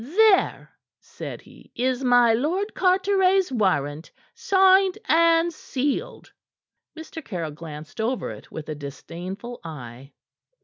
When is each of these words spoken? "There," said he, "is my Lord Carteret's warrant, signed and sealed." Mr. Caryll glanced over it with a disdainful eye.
"There," 0.03 0.71
said 0.99 1.41
he, 1.41 1.71
"is 1.75 2.03
my 2.03 2.33
Lord 2.33 2.73
Carteret's 2.73 3.51
warrant, 3.51 4.11
signed 4.33 4.97
and 5.05 5.53
sealed." 5.53 6.33
Mr. 6.97 7.23
Caryll 7.23 7.51
glanced 7.51 8.01
over 8.01 8.31
it 8.31 8.51
with 8.51 8.67
a 8.67 8.73
disdainful 8.73 9.59
eye. 9.63 10.13